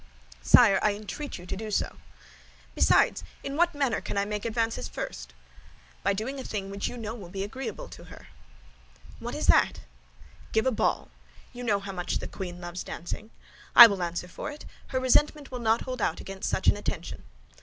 "Sire, 0.41 0.79
I 0.81 0.95
entreat 0.95 1.37
you 1.37 1.45
to 1.45 1.55
do 1.55 1.69
so." 1.69 1.97
"Besides, 2.73 3.23
in 3.43 3.55
what 3.55 3.75
manner 3.75 4.01
can 4.01 4.17
I 4.17 4.25
make 4.25 4.45
advances 4.45 4.87
first?" 4.87 5.35
"By 6.01 6.11
doing 6.13 6.39
a 6.39 6.43
thing 6.43 6.71
which 6.71 6.87
you 6.87 6.97
know 6.97 7.13
will 7.13 7.29
be 7.29 7.43
agreeable 7.43 7.87
to 7.89 8.05
her." 8.05 8.29
"What 9.19 9.35
is 9.35 9.45
that?" 9.45 9.81
"Give 10.53 10.65
a 10.65 10.71
ball; 10.71 11.09
you 11.53 11.63
know 11.63 11.79
how 11.79 11.91
much 11.91 12.17
the 12.17 12.27
queen 12.27 12.59
loves 12.59 12.83
dancing. 12.83 13.29
I 13.75 13.85
will 13.85 14.01
answer 14.01 14.27
for 14.27 14.49
it, 14.49 14.65
her 14.87 14.99
resentment 14.99 15.51
will 15.51 15.59
not 15.59 15.81
hold 15.81 16.01
out 16.01 16.19
against 16.19 16.49
such 16.49 16.67
an 16.67 16.77
attention." 16.77 17.21